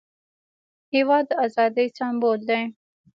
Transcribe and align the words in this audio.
هېواد 0.95 1.23
د 1.29 1.31
ازادۍ 1.45 1.87
سمبول 1.97 2.39
دی. 2.49 2.61